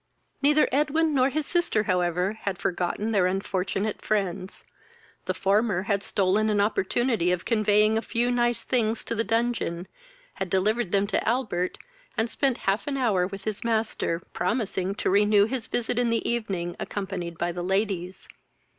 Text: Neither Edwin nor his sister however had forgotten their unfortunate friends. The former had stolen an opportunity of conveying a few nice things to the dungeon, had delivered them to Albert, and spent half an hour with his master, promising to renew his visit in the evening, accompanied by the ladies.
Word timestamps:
Neither 0.41 0.67
Edwin 0.71 1.13
nor 1.13 1.29
his 1.29 1.45
sister 1.45 1.83
however 1.83 2.33
had 2.41 2.57
forgotten 2.57 3.11
their 3.11 3.27
unfortunate 3.27 4.01
friends. 4.01 4.63
The 5.25 5.35
former 5.35 5.83
had 5.83 6.01
stolen 6.01 6.49
an 6.49 6.59
opportunity 6.59 7.31
of 7.31 7.45
conveying 7.45 7.99
a 7.99 8.01
few 8.01 8.31
nice 8.31 8.63
things 8.63 9.03
to 9.03 9.13
the 9.13 9.23
dungeon, 9.23 9.87
had 10.41 10.49
delivered 10.49 10.91
them 10.91 11.05
to 11.05 11.29
Albert, 11.29 11.77
and 12.17 12.31
spent 12.31 12.57
half 12.65 12.87
an 12.87 12.97
hour 12.97 13.27
with 13.27 13.43
his 13.43 13.63
master, 13.63 14.19
promising 14.33 14.95
to 14.95 15.09
renew 15.11 15.45
his 15.45 15.67
visit 15.67 15.99
in 15.99 16.09
the 16.09 16.27
evening, 16.27 16.75
accompanied 16.79 17.37
by 17.37 17.51
the 17.51 17.63
ladies. 17.63 18.27